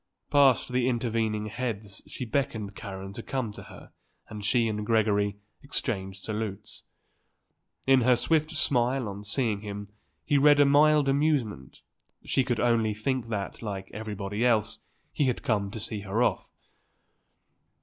Past 0.31 0.73
the 0.73 0.87
intervening 0.87 1.45
heads 1.45 2.01
she 2.07 2.25
beckoned 2.25 2.73
Karen 2.75 3.13
to 3.13 3.21
come 3.21 3.51
to 3.51 3.61
her 3.61 3.93
and 4.29 4.43
she 4.43 4.67
and 4.67 4.83
Gregory 4.83 5.37
exchanged 5.61 6.23
salutes. 6.25 6.81
In 7.85 8.01
her 8.01 8.15
swift 8.15 8.49
smile 8.49 9.07
on 9.07 9.23
seeing 9.23 9.61
him 9.61 9.89
he 10.25 10.39
read 10.39 10.59
a 10.59 10.65
mild 10.65 11.07
amusement; 11.07 11.83
she 12.25 12.43
could 12.43 12.59
only 12.59 12.95
think 12.95 13.27
that, 13.27 13.61
like 13.61 13.91
everybody 13.93 14.43
else, 14.43 14.79
he 15.13 15.25
had 15.25 15.43
come 15.43 15.69
to 15.69 15.79
see 15.79 15.99
her 15.99 16.23
off. 16.23 16.49